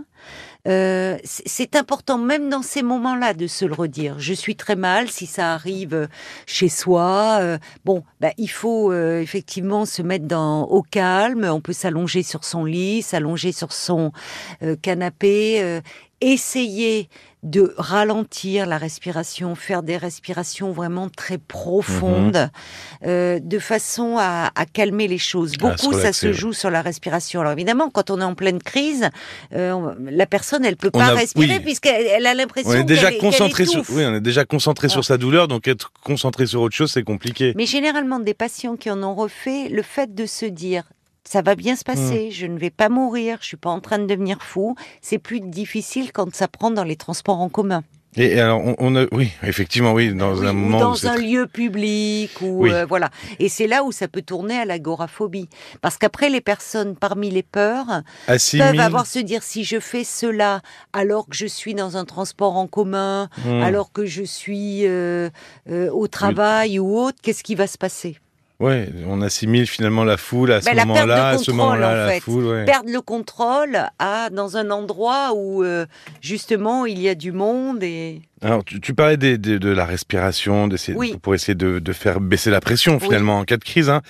euh, 0.68 1.16
c'est 1.24 1.74
important 1.74 2.18
même 2.18 2.50
dans 2.50 2.60
ces 2.60 2.82
moments-là 2.82 3.32
de 3.32 3.46
se 3.46 3.64
le 3.64 3.72
redire. 3.72 4.16
Je 4.18 4.34
suis 4.34 4.56
très 4.56 4.76
mal 4.76 5.08
si 5.08 5.24
ça 5.26 5.54
arrive 5.54 6.08
chez 6.46 6.68
soi. 6.68 7.38
euh, 7.40 7.56
bon, 7.86 8.02
bah, 8.20 8.32
il 8.36 8.48
faut 8.50 8.92
euh, 8.92 9.20
effectivement 9.22 9.86
se 9.86 10.02
mettre 10.02 10.26
dans, 10.26 10.64
au 10.64 10.82
calme. 10.82 11.48
On 11.50 11.60
peut 11.62 11.72
s'allonger 11.72 12.22
sur 12.22 12.44
son 12.44 12.64
lit, 12.66 13.00
s'allonger 13.00 13.52
sur 13.52 13.72
son 13.72 14.12
euh, 14.62 14.76
canapé, 14.76 15.62
euh, 15.62 15.80
essayer 16.20 17.08
de 17.42 17.72
ralentir 17.78 18.66
la 18.66 18.76
respiration, 18.76 19.54
faire 19.54 19.82
des 19.82 19.96
respirations 19.96 20.72
vraiment 20.72 21.08
très 21.08 21.38
profondes, 21.38 22.50
euh, 23.06 23.38
de 23.40 23.58
façon 23.58 24.16
à, 24.18 24.50
à 24.54 24.66
calmer 24.66 25.08
les 25.08 25.16
choses. 25.16 25.52
Beaucoup, 25.56 25.94
ça 25.94 26.12
se 26.12 26.32
joue 26.34 26.52
sur 26.52 26.68
la 26.68 26.82
respiration. 26.82 27.40
Alors 27.40 27.52
évidemment, 27.54 27.88
quand 27.88 28.10
on 28.10 28.20
est 28.20 28.24
en 28.24 28.34
pleine 28.34 28.62
crise, 28.62 29.08
euh, 29.54 29.94
la 30.02 30.26
personne, 30.26 30.66
elle 30.66 30.76
peut 30.76 30.90
On 30.92 30.98
pas 30.98 31.06
a- 31.06 31.14
respirer 31.14 31.54
oui. 31.56 31.60
puisqu'elle 31.60 32.04
elle 32.06 32.26
a 32.26 32.34
l'impression 32.34 32.70
On 32.72 32.74
est 32.74 32.84
déjà 32.84 33.10
concentré 33.12 33.64
sur, 33.64 33.82
oui, 33.88 34.04
on 34.04 34.14
est 34.16 34.20
déjà 34.20 34.44
concentré 34.44 34.88
Ah. 34.90 34.92
sur 34.92 35.04
sa 35.06 35.16
douleur, 35.16 35.48
donc 35.48 35.66
être 35.66 35.92
concentré 36.04 36.44
sur 36.46 36.60
autre 36.60 36.76
chose, 36.76 36.92
c'est 36.92 37.04
compliqué. 37.04 37.54
Mais 37.56 37.64
généralement, 37.64 38.18
des 38.20 38.34
patients 38.34 38.76
qui 38.76 38.90
en 38.90 39.02
ont 39.02 39.14
refait, 39.14 39.70
le 39.70 39.82
fait 39.82 40.14
de 40.14 40.26
se 40.26 40.44
dire 40.44 40.84
ça 41.32 41.42
va 41.42 41.54
bien 41.54 41.76
se 41.76 41.84
passer, 41.84 42.26
Hmm. 42.28 42.32
je 42.32 42.46
ne 42.46 42.58
vais 42.58 42.70
pas 42.70 42.88
mourir, 42.88 43.38
je 43.40 43.46
suis 43.46 43.56
pas 43.56 43.70
en 43.70 43.78
train 43.80 43.98
de 43.98 44.06
devenir 44.06 44.42
fou, 44.42 44.74
c'est 45.00 45.18
plus 45.18 45.38
difficile 45.40 46.10
quand 46.12 46.34
ça 46.34 46.48
prend 46.48 46.72
dans 46.72 46.82
les 46.82 46.96
transports 46.96 47.40
en 47.40 47.48
commun. 47.48 47.82
Et, 48.16 48.40
alors, 48.40 48.60
on, 48.64 48.74
on 48.80 48.96
a, 48.96 49.06
oui, 49.12 49.30
effectivement, 49.44 49.92
oui, 49.92 50.12
dans 50.12 50.34
Oui, 50.34 50.46
un 50.48 50.52
moment 50.52 50.80
dans 50.80 51.06
un 51.06 51.14
très- 51.14 51.22
lieu 51.22 51.46
public 51.46 52.32
ou 52.40 52.62
Oui. 52.64 52.72
euh, 52.72 52.84
voilà. 52.84 53.08
Et 53.38 53.48
c'est 53.48 53.68
là 53.68 53.84
où 53.84 53.92
ça 53.92 54.08
peut 54.08 54.22
tourner 54.22 54.58
à 54.58 54.64
l'agoraphobie, 54.64 55.48
parce 55.80 55.96
qu'après 55.96 56.28
les 56.28 56.40
personnes 56.40 56.96
parmi 56.96 57.30
les 57.30 57.44
peurs 57.44 58.02
assimile- 58.26 58.66
peuvent 58.66 58.80
avoir 58.80 59.06
se 59.06 59.20
dire 59.20 59.44
si 59.44 59.62
je 59.62 59.78
fais 59.78 60.02
cela 60.02 60.60
alors 60.92 61.28
que 61.28 61.36
je 61.36 61.46
suis 61.46 61.74
dans 61.74 61.96
un 61.96 62.04
transport 62.04 62.56
en 62.56 62.66
commun, 62.66 63.28
Hmm. 63.44 63.62
alors 63.62 63.92
que 63.92 64.04
je 64.06 64.24
suis 64.24 64.84
euh, 64.88 65.30
euh, 65.70 65.88
au 65.92 66.08
travail 66.08 66.80
ou 66.80 66.98
autre, 66.98 67.18
qu'est-ce 67.22 67.44
qui 67.44 67.54
va 67.54 67.68
se 67.68 67.78
passer? 67.78 68.16
Ouais, 68.60 68.90
on 69.08 69.22
assimile 69.22 69.66
finalement 69.66 70.04
la 70.04 70.18
foule 70.18 70.52
à 70.52 70.60
ce 70.60 70.66
la 70.66 70.82
de 70.82 70.86
moment-là, 70.88 71.28
à 71.30 71.38
ce 71.38 71.50
moment-là, 71.50 71.88
en 71.88 71.94
la 71.94 72.08
fait. 72.10 72.20
foule, 72.20 72.44
ouais. 72.44 72.64
Perdre 72.66 72.90
le 72.92 73.00
contrôle 73.00 73.78
à 73.98 74.28
dans 74.28 74.58
un 74.58 74.70
endroit 74.70 75.32
où 75.34 75.64
euh, 75.64 75.86
justement 76.20 76.84
il 76.84 77.00
y 77.00 77.08
a 77.08 77.14
du 77.14 77.32
monde 77.32 77.82
et 77.82 78.20
Alors, 78.42 78.62
tu, 78.62 78.78
tu 78.78 78.92
parlais 78.92 79.16
des- 79.16 79.38
des- 79.38 79.58
de 79.58 79.70
la 79.70 79.86
respiration, 79.86 80.68
d'essayer- 80.68 80.96
Oui. 80.98 81.16
pour 81.22 81.34
essayer 81.34 81.54
de, 81.54 81.78
de 81.78 81.92
faire 81.94 82.20
baisser 82.20 82.50
la 82.50 82.60
pression 82.60 83.00
finalement 83.00 83.38
en 83.38 83.44
cas 83.44 83.56
de 83.56 83.64
crise. 83.64 83.88
hein. 83.88 84.02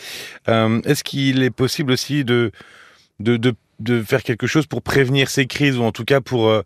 Euh, 0.48 0.80
Est-ce 0.84 1.04
qu'il 1.04 1.44
est 1.44 1.50
possible 1.50 1.92
aussi 1.92 2.24
de, 2.24 2.50
de, 3.20 3.36
de, 3.36 3.54
de 3.80 4.02
faire 4.02 4.22
quelque 4.22 4.46
chose 4.46 4.66
pour 4.66 4.82
prévenir 4.82 5.28
ces 5.30 5.46
crises 5.46 5.76
ou 5.78 5.82
en 5.82 5.90
tout 5.92 6.04
cas 6.04 6.20
pour, 6.20 6.48
euh, 6.48 6.62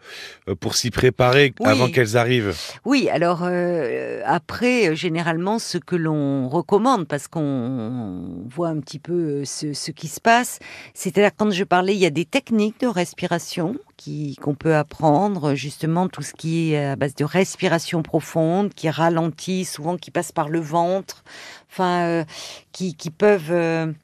pour 0.60 0.74
s'y 0.74 0.90
préparer 0.90 1.54
Oui. 1.60 1.66
avant 1.70 1.88
qu'elles 1.88 2.16
arrivent 2.16 2.54
Oui, 2.84 3.08
alors 3.08 3.40
euh, 3.44 4.20
après, 4.26 4.88
euh, 4.90 4.94
généralement, 4.94 5.58
ce 5.58 5.78
que 5.78 5.96
l'on 5.96 6.48
recommande, 6.48 7.06
parce 7.06 7.28
qu'on 7.28 8.44
voit 8.48 8.68
un 8.68 8.80
petit 8.80 8.98
peu 8.98 9.12
euh, 9.12 9.44
ce, 9.44 9.72
ce 9.72 9.90
qui 9.92 10.08
se 10.08 10.20
passe, 10.20 10.58
c'est-à-dire 10.92 11.30
quand 11.36 11.50
je 11.50 11.64
parlais, 11.64 11.94
il 11.94 12.00
y 12.00 12.06
a 12.06 12.10
des 12.10 12.24
techniques 12.24 12.80
de 12.80 12.86
respiration 12.88 13.76
qui 13.96 14.36
qu'on 14.42 14.54
peut 14.56 14.74
apprendre, 14.74 15.54
justement 15.54 16.08
tout 16.08 16.22
ce 16.22 16.34
qui 16.34 16.72
est 16.74 16.84
à 16.84 16.96
base 16.96 17.14
de 17.14 17.24
respiration 17.24 18.02
profonde, 18.02 18.74
qui 18.74 18.90
ralentit, 18.90 19.64
souvent 19.64 19.96
qui 19.96 20.10
passe 20.10 20.32
par 20.32 20.48
le 20.48 20.58
ventre, 20.60 21.22
enfin, 21.70 22.02
euh, 22.08 22.24
qui, 22.72 22.94
qui 22.96 23.10
peuvent... 23.10 23.94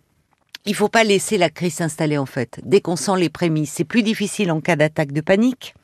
il 0.70 0.74
faut 0.76 0.88
pas 0.88 1.02
laisser 1.02 1.36
la 1.36 1.50
crise 1.50 1.74
s'installer 1.74 2.16
en 2.16 2.26
fait. 2.26 2.60
Dès 2.62 2.80
qu'on 2.80 2.94
sent 2.94 3.16
les 3.18 3.28
prémices, 3.28 3.72
c'est 3.72 3.82
plus 3.82 4.04
difficile 4.04 4.52
en 4.52 4.60
cas 4.60 4.76
d'attaque 4.76 5.10
de 5.10 5.20
panique, 5.20 5.74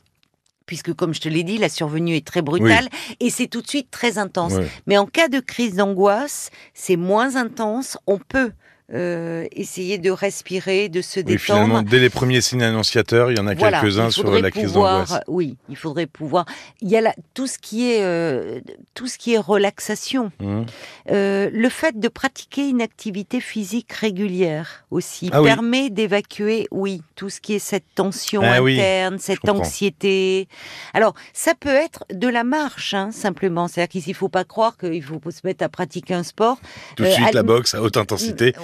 puisque 0.65 0.95
comme 0.95 1.13
je 1.13 1.21
te 1.21 1.29
l'ai 1.29 1.43
dit, 1.43 1.59
la 1.59 1.69
survenue 1.69 2.15
est 2.15 2.25
très 2.25 2.41
brutale 2.41 2.89
et 3.19 3.29
c'est 3.29 3.49
tout 3.49 3.63
de 3.63 3.67
suite 3.67 3.91
très 3.91 4.17
intense. 4.17 4.53
Mais 4.87 4.97
en 4.97 5.07
cas 5.07 5.27
de 5.27 5.41
crise 5.41 5.75
d'angoisse, 5.75 6.51
c'est 6.73 6.95
moins 6.95 7.35
intense. 7.35 7.99
On 8.07 8.19
peut 8.19 8.53
euh, 8.95 9.45
essayer 9.51 9.99
de 9.99 10.11
respirer, 10.13 10.89
de 10.89 11.01
se 11.03 11.19
Oui, 11.19 11.25
détendre. 11.25 11.41
finalement, 11.41 11.83
dès 11.83 11.99
les 11.99 12.09
premiers 12.11 12.41
signes 12.41 12.63
annonciateurs, 12.63 13.33
il 13.33 13.37
y 13.39 13.41
en 13.41 13.47
a 13.49 13.55
Voilà, 13.55 13.81
quelques-uns 13.81 14.11
sur 14.11 14.31
la 14.31 14.51
crise 14.51 14.75
d'angoisse. 14.75 15.15
Oui, 15.27 15.57
il 15.69 15.77
faudrait 15.77 16.07
pouvoir. 16.07 16.47
Il 16.81 16.89
y 16.89 16.97
a 16.97 17.13
tout 17.35 17.49
ce 17.49 17.59
qui 17.59 17.91
est 17.91 18.03
euh, 18.03 18.61
tout 18.95 19.09
ce 19.09 19.19
qui 19.19 19.35
est 19.35 19.39
relaxation. 19.39 20.31
Mhm. 20.41 20.67
Euh, 21.11 21.51
le 21.53 21.69
fait 21.69 21.99
de 21.99 22.07
pratiquer 22.09 22.69
une 22.69 22.81
activité 22.81 23.41
physique 23.41 23.93
régulière 23.93 24.85
aussi 24.93 25.31
Ah 25.33 25.43
oui. 25.43 25.49
permet 25.49 25.91
d'évacuer, 25.91 26.69
oui, 26.71 27.03
tout 27.17 27.29
ce 27.29 27.41
qui 27.41 27.55
est 27.55 27.59
cette 27.59 27.85
tension 27.97 28.43
Ah 28.45 28.63
oui, 28.63 28.75
interne, 28.79 29.19
cette 29.19 29.49
anxiété. 29.49 30.47
Alors, 30.95 31.15
ça 31.33 31.55
peut 31.59 31.69
être 31.75 32.05
de 32.13 32.29
la 32.29 32.45
marche, 32.45 32.95
hein, 32.95 33.11
simplement. 33.11 33.67
C'est-à-dire 33.69 33.89
qu'il 34.01 34.03
ne 34.07 34.15
faut 34.15 34.29
pas 34.29 34.45
croire 34.45 34.77
qu'il 34.79 35.03
faut 35.03 35.21
se 35.31 35.41
mettre 35.45 35.65
à 35.65 35.69
pratiquer 35.69 36.15
un 36.15 36.23
sport. 36.23 36.59
Tout 36.97 37.03
de 37.05 37.11
suite, 37.11 37.35
la 37.35 37.43
boxe 37.43 37.75
à 37.75 37.83
haute 37.83 37.97
intensité. 37.97 38.55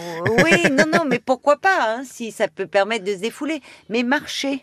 Oui, 0.42 0.70
non, 0.70 0.84
non, 0.92 1.04
mais 1.04 1.18
pourquoi 1.18 1.56
pas, 1.56 1.96
hein, 1.96 2.02
si 2.04 2.32
ça 2.32 2.48
peut 2.48 2.66
permettre 2.66 3.04
de 3.04 3.12
se 3.12 3.20
défouler. 3.20 3.60
Mais 3.88 4.02
marcher, 4.02 4.62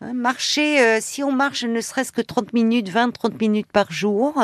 marcher, 0.00 0.80
euh, 0.80 0.98
si 1.00 1.22
on 1.22 1.32
marche 1.32 1.64
ne 1.64 1.80
serait-ce 1.80 2.12
que 2.12 2.20
30 2.20 2.52
minutes, 2.52 2.90
20-30 2.90 3.38
minutes 3.40 3.66
par 3.72 3.90
jour, 3.90 4.40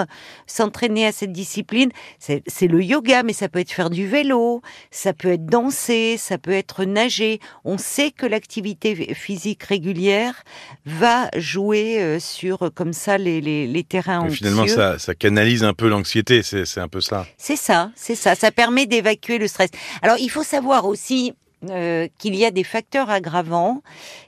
s'entraîner 0.47 1.07
à 1.07 1.13
cette 1.13 1.33
discipline, 1.33 1.91
c'est 2.19 2.67
le 2.67 2.83
yoga, 2.83 3.23
mais 3.23 3.33
ça 3.33 3.49
peut 3.49 3.61
être 3.61 3.71
faire 3.71 3.91
du 3.91 4.07
vélo, 4.07 4.63
ça 4.91 5.13
peut 5.13 5.33
être 5.33 5.47
danser, 5.47 6.17
ça 6.19 6.39
peut 6.39 6.53
être 6.53 6.85
nager. 6.85 7.41
On 7.65 7.79
sait 7.79 8.11
que 8.11 8.27
l'activité 8.27 9.15
physique 9.15 9.63
régulière 9.63 10.43
va 10.87 11.29
jouer 11.37 12.01
euh, 12.01 12.19
sur 12.19 12.71
comme 12.75 12.93
ça 12.93 13.19
les, 13.19 13.41
les, 13.41 13.67
les 13.67 13.85
terrains 13.85 14.21
anxieux. 14.21 14.49
Finalement, 14.49 14.67
ça, 14.67 14.99
ça 14.99 15.15
canalise 15.15 15.65
un 15.65 15.75
peu 15.75 15.89
l'anxiété, 15.89 16.43
c'est 16.43 16.81
un 16.81 16.89
peu 16.89 17.01
ça. 17.01 17.27
C'est 17.39 17.57
ça, 17.57 17.91
c'est 17.95 18.15
ça. 18.17 18.35
Ça 18.35 18.51
permet 18.51 18.87
d'évacuer 18.87 19.39
le 19.39 19.47
stress. 19.47 19.71
Alors, 20.03 20.17
il 20.19 20.31
faut 20.31 20.43
savoir 20.43 20.87
aussi 20.87 21.33
euh, 21.71 22.09
qu'il 22.19 22.35
y 22.35 22.45
a 22.45 22.51
des 22.51 22.65
facteurs 22.65 23.11
aggravants 23.11 23.83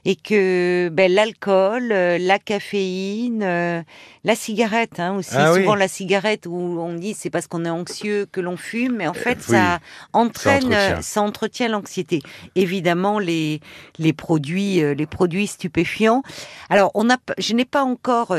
et 0.05 0.15
que 0.15 0.89
ben, 0.91 1.11
l'alcool, 1.11 1.91
euh, 1.91 2.17
la 2.17 2.39
caféine, 2.39 3.43
euh, 3.43 3.81
la 4.23 4.35
cigarette 4.35 4.99
hein, 4.99 5.15
aussi, 5.15 5.35
ah 5.35 5.53
souvent 5.53 5.75
la 5.75 5.87
cigarette 5.87 6.45
où 6.47 6.79
on 6.79 6.93
dit 6.93 7.13
c'est 7.13 7.29
parce 7.29 7.47
qu'on 7.47 7.65
est 7.65 7.69
anxieux 7.69 8.27
que 8.31 8.41
l'on 8.41 8.57
fume, 8.57 8.97
mais 8.97 9.07
en 9.07 9.13
fait 9.13 9.41
ça 9.41 9.79
entraîne, 10.13 11.01
ça 11.01 11.21
entretient 11.21 11.69
l'anxiété. 11.69 12.21
Évidemment 12.55 13.19
les 13.19 13.61
les 13.97 14.13
produits 14.13 14.81
les 14.95 15.05
produits 15.05 15.47
stupéfiants. 15.47 16.23
Alors 16.69 16.91
on 16.93 17.09
a, 17.09 17.17
je 17.37 17.53
n'ai 17.53 17.65
pas 17.65 17.83
encore 17.83 18.35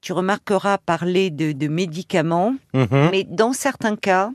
tu 0.00 0.12
remarqueras 0.14 0.78
parler 0.78 1.30
de, 1.30 1.52
de 1.52 1.68
médicaments, 1.68 2.54
mm-hmm. 2.72 3.10
mais 3.10 3.24
dans 3.24 3.52
certains 3.52 3.96
cas, 3.96 4.30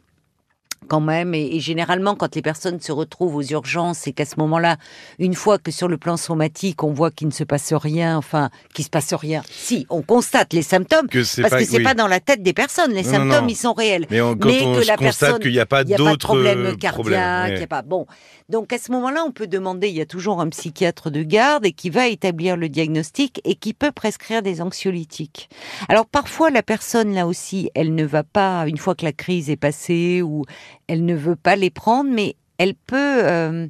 quand 0.88 1.02
même. 1.02 1.34
Et, 1.34 1.60
généralement, 1.60 2.16
quand 2.16 2.36
les 2.36 2.42
personnes 2.42 2.80
se 2.80 2.92
retrouvent 2.92 3.36
aux 3.36 3.44
urgences, 3.44 4.00
c'est 4.00 4.12
qu'à 4.12 4.26
ce 4.26 4.36
moment-là, 4.38 4.78
une 5.20 5.34
fois 5.34 5.58
que 5.58 5.72
sur 5.72 5.88
le 5.88 5.98
plan 5.98 6.18
somatique, 6.18 6.84
on 6.84 6.92
voit 6.92 7.12
qu'il 7.12 7.28
ne 7.28 7.34
se 7.34 7.44
passe 7.44 7.74
rien, 7.74 8.18
enfin, 8.18 8.50
qu'il 8.74 8.86
se 8.86 8.90
passe 8.90 9.14
rien. 9.14 9.42
Si, 9.50 9.86
on 9.90 10.02
constate 10.02 10.54
les 10.54 10.62
symptômes, 10.62 11.08
parce 11.08 11.34
que 11.34 11.66
c'est 11.66 11.84
pas 11.84 11.94
dans 11.94 12.08
la 12.08 12.20
tête 12.20 12.44
des 12.44 12.54
personnes. 12.54 12.92
Les 12.92 13.04
symptômes, 13.04 13.50
ils 13.50 13.56
sont 13.56 13.74
réels. 13.74 14.08
Mais, 14.10 14.20
quand 14.20 14.36
on 14.36 14.76
que 14.76 14.88
la 14.88 14.98
constate 14.98 15.42
qu'il 15.42 15.52
n'y 15.52 15.60
a 15.60 15.66
pas 15.66 15.84
d'autres 15.84 16.28
problèmes 16.28 16.78
cardiaques, 16.78 17.54
il 17.58 17.64
a 17.64 17.68
pas. 17.68 17.82
Bon, 17.82 18.06
donc 18.50 18.72
à 18.74 18.78
ce 18.78 18.92
moment-là, 18.92 19.24
on 19.26 19.32
peut 19.32 19.48
demander. 19.48 19.90
Il 19.90 19.96
y 19.96 20.02
a 20.02 20.06
toujours 20.06 20.42
un 20.42 20.50
psychiatre 20.50 21.10
de 21.10 21.24
garde 21.24 21.66
et 21.66 21.72
qui 21.72 21.90
va 21.90 22.08
établir 22.08 22.58
le 22.58 22.70
diagnostic 22.70 23.42
et 23.44 23.56
qui 23.56 23.74
peut 23.74 23.92
prescrire 23.92 24.42
des 24.42 24.62
anxiolytiques. 24.62 25.50
Alors 25.90 26.06
parfois, 26.06 26.50
la 26.50 26.64
personne 26.64 27.14
là 27.14 27.28
aussi, 27.28 27.70
elle 27.76 27.96
ne 27.96 28.06
va 28.06 28.24
pas 28.24 28.68
une 28.68 28.78
fois 28.78 28.96
que 28.96 29.06
la 29.06 29.12
crise 29.12 29.50
est 29.50 29.56
passée 29.56 30.22
ou 30.22 30.44
elle 30.88 31.06
ne 31.06 31.16
veut 31.16 31.36
pas 31.36 31.56
les 31.56 31.70
prendre, 31.70 32.10
mais 32.12 32.36
elle 32.58 32.76
peut 32.76 32.96
euh, 33.24 33.68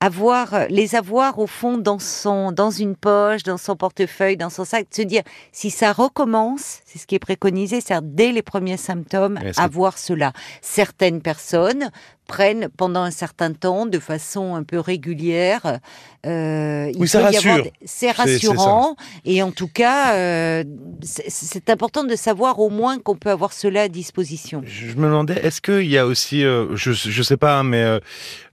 avoir 0.00 0.68
les 0.68 0.94
avoir 0.94 1.38
au 1.38 1.46
fond 1.46 1.76
dans 1.76 1.98
son 1.98 2.52
dans 2.52 2.70
une 2.70 2.94
poche, 2.94 3.42
dans 3.42 3.56
son 3.56 3.76
portefeuille, 3.76 4.36
dans 4.36 4.50
son 4.50 4.64
sac, 4.64 4.86
se 4.90 5.02
dire 5.02 5.22
si 5.52 5.70
ça 5.70 5.92
recommence, 5.92 6.80
c'est 6.86 6.98
ce 6.98 7.06
qui 7.06 7.16
est 7.16 7.20
préconisé, 7.20 7.80
c'est 7.80 7.98
dès 8.02 8.32
les 8.32 8.42
premiers 8.42 8.76
symptômes 8.76 9.38
avoir 9.56 9.98
cela. 9.98 10.32
Certaines 10.62 11.20
personnes 11.20 11.90
prennent 12.28 12.68
pendant 12.76 13.02
un 13.02 13.10
certain 13.10 13.52
temps, 13.52 13.86
de 13.86 13.98
façon 13.98 14.54
un 14.54 14.62
peu 14.62 14.78
régulière. 14.78 15.80
Euh, 16.26 16.92
oui, 16.96 17.08
ça 17.08 17.22
rassure. 17.22 17.64
C'est 17.84 18.12
rassurant. 18.12 18.94
et 19.24 19.42
en 19.42 19.50
tout 19.50 19.66
cas, 19.66 20.14
euh, 20.14 20.64
c'est 21.02 21.70
important 21.70 22.04
de 22.04 22.14
savoir 22.14 22.60
au 22.60 22.68
moins 22.68 23.00
qu'on 23.00 23.16
peut 23.16 23.30
avoir 23.30 23.52
cela 23.52 23.82
à 23.82 23.88
disposition. 23.88 24.62
Je 24.64 24.94
me 24.94 25.06
demandais, 25.06 25.40
est-ce 25.42 25.60
qu'il 25.60 25.88
y 25.88 25.98
a 25.98 26.06
aussi, 26.06 26.44
euh, 26.44 26.76
je 26.76 26.90
ne 26.90 27.24
sais 27.24 27.36
pas, 27.36 27.58
hein, 27.58 27.64
mais 27.64 27.98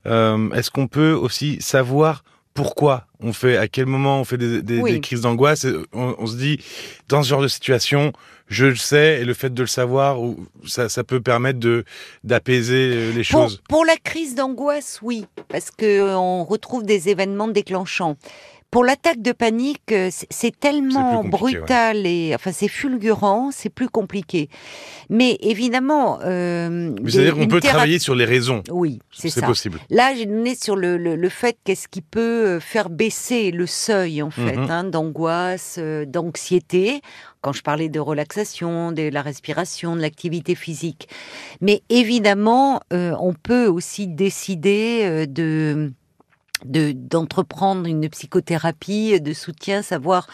est-ce 0.04 0.70
qu'on 0.70 0.88
peut 0.88 1.12
aussi 1.12 1.58
savoir 1.60 2.24
pourquoi 2.56 3.06
on 3.20 3.32
fait, 3.32 3.56
à 3.56 3.68
quel 3.68 3.86
moment 3.86 4.20
on 4.20 4.24
fait 4.24 4.38
des, 4.38 4.62
des, 4.62 5.00
crises 5.00 5.20
d'angoisse. 5.20 5.66
On, 5.92 6.16
on, 6.18 6.26
se 6.26 6.36
dit, 6.36 6.58
dans 7.08 7.22
ce 7.22 7.28
genre 7.28 7.42
de 7.42 7.48
situation, 7.48 8.12
je 8.48 8.66
le 8.66 8.76
sais, 8.76 9.20
et 9.20 9.24
le 9.24 9.34
fait 9.34 9.52
de 9.52 9.62
le 9.62 9.66
savoir, 9.66 10.18
ça, 10.66 10.88
ça 10.88 11.04
peut 11.04 11.20
permettre 11.20 11.58
de 11.58 11.84
d'apaiser 12.24 13.12
les 13.12 13.24
choses. 13.24 13.62
Pour, 13.68 13.84
la 13.84 13.96
crise 13.96 14.34
d'angoisse, 14.34 15.00
oui, 15.02 15.26
parce 15.48 15.70
que 15.70 16.14
on 16.14 16.44
retrouve 16.44 16.84
des 16.84 17.08
événements 17.08 17.48
déclenchants. 17.48 18.16
Pour 18.70 18.84
l'attaque 18.84 19.22
de 19.22 19.32
panique, 19.32 19.92
euh, 19.92 20.10
c'est 20.10 20.58
tellement 20.58 21.24
brutal 21.24 22.06
et 22.06 22.32
enfin 22.34 22.52
c'est 22.52 22.68
fulgurant, 22.68 23.50
c'est 23.52 23.70
plus 23.70 23.88
compliqué. 23.88 24.48
Mais 25.08 25.38
évidemment, 25.40 26.18
euh, 26.24 26.94
c'est-à-dire 27.06 27.34
qu'on 27.34 27.46
peut 27.46 27.60
travailler 27.60 27.98
sur 27.98 28.14
les 28.14 28.24
raisons. 28.24 28.62
Oui, 28.70 28.98
c'est 29.12 29.30
ça. 29.30 29.46
possible. 29.46 29.78
Là, 29.90 30.14
j'ai 30.14 30.26
donné 30.26 30.54
sur 30.54 30.76
le, 30.76 30.96
le, 30.96 31.28
fait 31.28 31.56
qu'est-ce 31.64 31.88
qui 31.88 32.02
peut 32.02 32.46
euh, 32.46 32.60
faire 32.60 32.90
baisser 32.90 33.50
le 33.50 33.66
seuil 33.66 34.22
en 34.22 34.30
fait 34.30 34.56
mhm. 34.56 34.70
hein, 34.70 34.84
d'angoisse, 34.84 35.76
euh, 35.78 36.04
d'anxiété. 36.04 37.00
Quand 37.40 37.52
je 37.52 37.62
parlais 37.62 37.88
de 37.88 38.00
relaxation, 38.00 38.90
de 38.90 39.08
la 39.08 39.22
respiration, 39.22 39.94
de 39.94 40.00
l'activité 40.00 40.56
physique. 40.56 41.08
Mais 41.60 41.82
évidemment, 41.90 42.80
on 42.90 43.34
peut 43.40 43.66
aussi 43.66 44.08
décider 44.08 45.28
de 45.28 45.92
d'entreprendre 46.66 47.86
une 47.86 48.08
psychothérapie 48.08 49.20
de 49.20 49.32
soutien, 49.32 49.82
savoir 49.82 50.26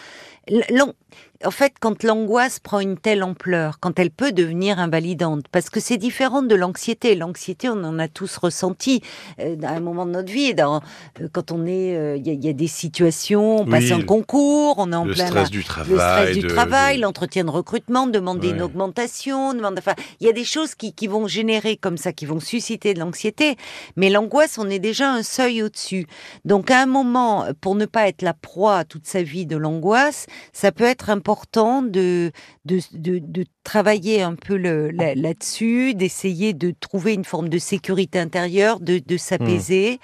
en 1.45 1.51
fait, 1.51 1.75
quand 1.81 2.03
l'angoisse 2.05 2.59
prend 2.59 2.81
une 2.81 2.97
telle 2.97 3.23
ampleur, 3.23 3.79
quand 3.81 3.99
elle 3.99 4.11
peut 4.11 4.33
devenir 4.33 4.79
invalidante, 4.79 5.47
parce 5.51 5.71
que 5.71 5.81
c'est 5.81 5.97
différent 5.97 6.43
de 6.43 6.55
l'anxiété. 6.55 7.15
L'anxiété, 7.15 7.69
on 7.69 7.85
en 7.85 7.99
a 7.99 8.09
tous 8.09 8.37
ressenti 8.37 9.03
euh, 9.41 9.57
à 9.63 9.71
un 9.71 9.81
moment 9.81 10.07
de 10.07 10.13
notre 10.13 10.33
vie. 10.33 10.55
Dans, 10.55 10.81
euh, 11.21 11.29
quand 11.33 11.53
on 11.53 11.67
est, 11.67 11.97
euh, 11.97 12.17
il 12.17 12.45
y, 12.45 12.49
a 12.49 12.53
des 12.53 12.67
situations, 12.67 13.63
on 13.63 13.67
passe 13.67 13.91
un 13.91 14.03
concours, 14.03 14.77
on 14.79 14.93
est 14.93 14.97
en 14.97 15.05
le 15.05 15.15
plein 15.15 15.27
stress 15.27 15.51
du 15.51 15.65
travail, 15.65 15.91
le 15.91 15.99
stress 15.99 16.39
du 16.39 16.47
travail, 16.47 16.99
l'entretien 16.99 17.45
de 17.45 17.51
recrutement, 17.51 18.07
demander 18.07 18.51
une 18.51 18.63
augmentation, 18.63 19.55
demande, 19.55 19.79
enfin, 19.79 19.95
il 20.21 20.27
y 20.27 20.31
a 20.31 20.33
des 20.33 20.45
choses 20.45 20.75
qui, 20.75 20.93
qui 20.93 21.07
vont 21.07 21.27
générer 21.27 21.77
comme 21.77 21.97
ça, 21.97 22.13
qui 22.13 22.27
vont 22.27 22.41
susciter 22.41 22.95
de 22.95 23.01
l'anxiété. 23.01 23.57
Mais 23.97 24.11
l'angoisse, 24.11 24.59
on 24.59 24.69
est 24.69 24.79
déjà 24.79 25.13
un 25.13 25.23
seuil 25.23 25.63
au-dessus. 25.63 26.07
Donc, 26.45 26.71
à 26.71 26.81
un 26.81 26.87
moment, 26.87 27.47
pour 27.61 27.75
ne 27.75 27.87
pas 27.87 28.09
être 28.09 28.23
la 28.23 28.35
proie 28.35 28.85
toute 28.85 29.07
sa 29.07 29.23
vie 29.23 29.47
de 29.47 29.57
l'angoisse, 29.57 30.27
ça 30.53 30.73
peut 30.73 30.85
être 30.85 31.11
important 31.11 31.83
de, 31.83 32.33
de, 32.65 32.81
de, 32.93 33.45
travailler 33.65 34.23
un 34.23 34.35
peu 34.35 34.57
là-dessus, 34.57 35.95
d'essayer 35.95 36.53
de 36.53 36.75
trouver 36.79 37.15
une 37.15 37.25
forme 37.25 37.49
de 37.49 37.59
sécurité 37.59 38.19
intérieure, 38.19 38.81
de, 38.81 39.01
de 39.05 39.17
s'apaiser. 39.17 39.95
Mmh. 39.95 39.99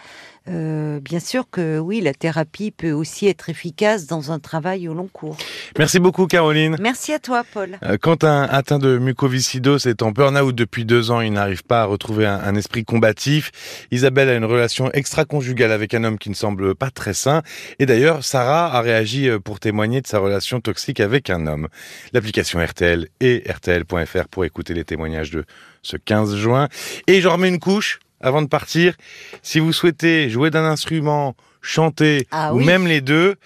Euh, 0.50 1.00
bien 1.00 1.21
sûr 1.21 1.45
que 1.50 1.79
oui, 1.79 2.00
la 2.00 2.15
thérapie 2.15 2.71
peut 2.71 2.93
aussi 2.93 3.27
être 3.27 3.50
efficace 3.50 4.07
dans 4.07 4.33
un 4.33 4.38
travail 4.38 4.88
au 4.88 4.95
long 4.95 5.09
cours. 5.09 5.37
Merci 5.79 5.99
beaucoup 5.99 6.27
Caroline. 6.27 6.77
Merci 6.81 7.12
à 7.12 7.19
toi 7.19 7.45
Paul. 7.53 7.79
Euh, 7.85 7.99
quand 8.00 8.25
un 8.25 8.43
atteint 8.43 8.79
de 8.79 8.99
mucoviscidose 8.99 9.87
est 9.87 10.03
en 10.03 10.11
burn-out 10.11 10.55
depuis 10.55 10.85
deux 10.85 11.11
ans, 11.11 11.21
il 11.21 11.33
n'arrive 11.33 11.65
pas 11.65 11.83
à 11.83 11.85
retrouver 11.85 12.27
un, 12.27 12.55
esprit 12.55 12.85
combatif. 12.85 13.50
Isabelle 13.91 14.29
a 14.29 14.35
une 14.35 14.45
relation 14.45 14.91
extra-conjugale 14.93 15.71
avec 15.71 15.95
un 15.95 16.05
homme 16.05 16.19
qui 16.19 16.31
ne 16.31 16.35
semble 16.35 16.75
pas 16.75 16.91
très 16.91 17.15
sain. 17.15 17.43
Et 17.79 17.87
d'ailleurs, 17.87 18.25
Sarah 18.25 18.75
a 18.75 18.81
réagi 18.81 19.29
euh, 19.29 19.38
pour 19.38 19.61
témoigner 19.61 20.00
de 20.00 20.07
sa 20.07 20.19
relation 20.19 20.61
toxique 20.61 21.00
avec 21.00 21.31
un 21.31 21.47
homme. 21.47 21.69
L'application 22.12 22.65
RTL 22.65 23.09
et 23.21 23.45
RTL.fr 23.49 24.28
pour 24.31 24.45
écouter 24.45 24.75
les 24.75 24.85
témoignages 24.85 25.31
de 25.31 25.45
ce 25.83 25.97
15 25.97 26.37
juin. 26.37 26.69
Et 27.07 27.21
j'en 27.21 27.33
remets 27.33 27.49
une 27.49 27.59
couche 27.59 28.00
avant 28.21 28.43
de 28.43 28.49
partir, 28.49 28.95
si 29.43 29.61
vous 29.61 29.73
souhaitez 29.73 30.28
jouer 30.28 30.50
d'un 30.50 30.64
instrument, 30.64 31.37
chanter, 31.61 32.26
ah 32.31 32.52
ou 32.55 32.59
même 32.59 32.87
les 32.87 33.00
deux, 33.00 33.37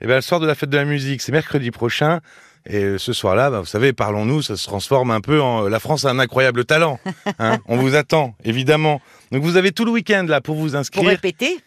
eh 0.00 0.06
ben, 0.06 0.16
le 0.16 0.20
soir 0.20 0.40
de 0.40 0.46
la 0.46 0.54
fête 0.54 0.70
de 0.70 0.76
la 0.76 0.84
musique, 0.84 1.22
c'est 1.22 1.32
mercredi 1.32 1.70
prochain. 1.70 2.20
Et 2.66 2.98
ce 2.98 3.12
soir-là, 3.12 3.50
bah, 3.50 3.60
vous 3.60 3.66
savez, 3.66 3.92
parlons-nous, 3.92 4.42
ça 4.42 4.56
se 4.56 4.64
transforme 4.64 5.10
un 5.10 5.20
peu 5.20 5.40
en 5.40 5.68
la 5.68 5.80
France 5.80 6.04
a 6.04 6.10
un 6.10 6.18
incroyable 6.18 6.64
talent. 6.64 7.00
Hein 7.38 7.58
On 7.66 7.76
vous 7.76 7.94
attend, 7.94 8.34
évidemment. 8.44 9.00
Donc 9.32 9.42
vous 9.42 9.56
avez 9.56 9.72
tout 9.72 9.84
le 9.84 9.90
week-end 9.90 10.26
là 10.28 10.40
pour 10.40 10.56
vous 10.56 10.76
inscrire. 10.76 11.02
Pour 11.02 11.10
répéter 11.10 11.58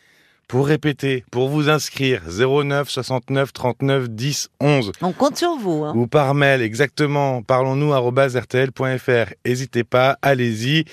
pour 0.47 0.67
répéter, 0.67 1.23
pour 1.31 1.49
vous 1.49 1.69
inscrire, 1.69 2.21
09 2.27 2.89
69 2.89 3.53
39 3.53 4.09
10 4.09 4.49
11. 4.59 4.91
On 5.01 5.11
compte 5.11 5.37
sur 5.37 5.55
vous. 5.55 5.83
Hein. 5.83 5.93
Ou 5.95 6.07
par 6.07 6.33
mail, 6.33 6.61
exactement, 6.61 7.41
parlons-nous 7.41 7.91
rtl.fr. 7.91 9.33
N'hésitez 9.45 9.83
pas, 9.83 10.17
allez-y. 10.21 10.85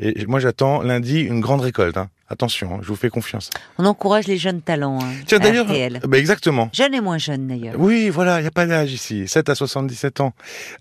Et 0.00 0.26
moi 0.26 0.40
j'attends 0.40 0.82
lundi 0.82 1.20
une 1.20 1.40
grande 1.40 1.60
récolte. 1.60 1.96
Hein. 1.96 2.08
Attention, 2.28 2.74
hein, 2.74 2.78
je 2.82 2.88
vous 2.88 2.96
fais 2.96 3.08
confiance. 3.08 3.50
On 3.78 3.84
encourage 3.84 4.26
les 4.26 4.36
jeunes 4.36 4.60
talents. 4.60 4.98
Hein, 5.00 5.12
Tiens, 5.26 5.38
d'ailleurs, 5.38 5.66
bah 6.08 6.18
exactement. 6.18 6.68
Jeunes 6.72 6.94
et 6.94 7.00
moins 7.00 7.18
jeunes, 7.18 7.46
d'ailleurs. 7.46 7.74
Oui, 7.78 8.08
voilà, 8.08 8.40
il 8.40 8.42
n'y 8.42 8.48
a 8.48 8.52
pas 8.52 8.66
d'âge 8.66 8.92
ici, 8.92 9.28
7 9.28 9.48
à 9.48 9.54
77 9.54 10.20
ans. 10.20 10.32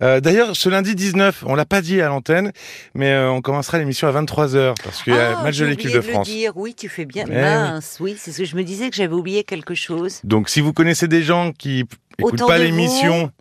Euh, 0.02 0.20
d'ailleurs, 0.20 0.56
ce 0.56 0.70
lundi 0.70 0.96
19, 0.96 1.44
on 1.46 1.54
l'a 1.54 1.66
pas 1.66 1.82
dit 1.82 2.02
à 2.02 2.08
l'antenne, 2.08 2.52
mais 2.96 3.12
euh, 3.12 3.30
on 3.30 3.42
commencera 3.42 3.78
l'émission 3.78 4.08
à 4.08 4.12
23h, 4.12 4.74
parce 4.84 5.04
qu'il 5.04 5.14
y 5.14 5.18
a 5.18 5.38
ah, 5.38 5.44
match 5.44 5.58
de 5.58 5.66
l'équipe 5.66 5.92
de, 5.92 6.02
France. 6.02 6.28
Le 6.28 6.34
dire. 6.34 6.58
Oui, 6.58 6.74
tu 6.74 6.90
fais 6.90 7.06
bien. 7.06 7.26
Eh 7.28 7.32
Mince, 7.32 7.98
oui, 8.00 8.16
c'est 8.18 8.32
ce 8.32 8.40
que 8.40 8.46
je 8.46 8.56
me 8.56 8.64
disais 8.64 8.90
que 8.90 8.96
j'avais 8.96 9.14
oublié 9.14 9.44
quelque 9.44 9.76
chose. 9.76 10.22
Donc, 10.24 10.50
si 10.50 10.62
vous 10.62 10.74
connaissez 10.74 11.08
des 11.08 11.22
gens 11.22 11.52
qui 11.52 11.86
n'écoutent 12.18 12.48
pas 12.48 12.58
l'émission 12.58 13.32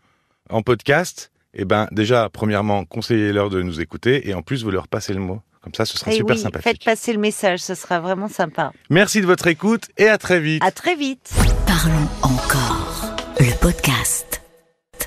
en 0.51 0.61
podcast, 0.61 1.31
eh 1.55 1.65
ben, 1.65 1.89
déjà, 1.91 2.29
premièrement, 2.31 2.85
conseillez-leur 2.85 3.49
de 3.49 3.63
nous 3.63 3.81
écouter, 3.81 4.29
et 4.29 4.35
en 4.35 4.43
plus, 4.43 4.63
vous 4.63 4.71
leur 4.71 4.89
passez 4.89 5.15
le 5.15 5.21
mot. 5.21 5.41
Comme 5.65 5.73
ça, 5.75 5.87
ce 5.87 5.97
sera 5.97 6.11
et 6.11 6.15
eh 6.15 6.19
super 6.19 6.37
oui, 6.37 6.43
sympathique. 6.43 6.65
Faites 6.65 6.85
passer 6.85 7.15
le 7.15 7.19
message, 7.19 7.61
ce 7.61 7.75
sera 7.75 7.99
vraiment 7.99 8.29
sympa. 8.29 8.71
Merci 8.91 9.23
de 9.23 9.27
votre 9.27 9.47
écoute 9.47 9.85
et 9.97 10.09
à 10.09 10.19
très 10.19 10.39
vite. 10.39 10.63
À 10.63 10.71
très 10.71 10.95
vite. 10.95 11.31
Parlons 11.67 12.09
encore. 12.23 13.17
le 13.41 13.59
podcast. 13.61 14.44